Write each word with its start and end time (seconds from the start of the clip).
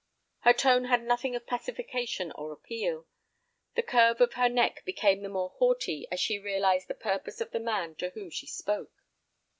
Her 0.39 0.53
tone 0.53 0.85
had 0.85 1.03
nothing 1.03 1.35
of 1.35 1.45
pacification 1.45 2.31
or 2.31 2.51
appeal. 2.51 3.05
The 3.75 3.83
curve 3.83 4.19
of 4.19 4.33
her 4.33 4.49
neck 4.49 4.83
became 4.83 5.21
the 5.21 5.29
more 5.29 5.49
haughty 5.59 6.07
as 6.11 6.19
she 6.19 6.39
realized 6.39 6.87
the 6.87 6.95
purpose 6.95 7.39
of 7.39 7.51
the 7.51 7.59
man 7.59 7.93
to 7.97 8.09
whom 8.09 8.31
she 8.31 8.47
spoke. 8.47 9.03